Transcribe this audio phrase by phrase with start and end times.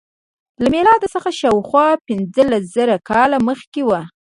[0.61, 3.89] له میلاد څخه شاوخوا پنځلس زره کاله مخکې و.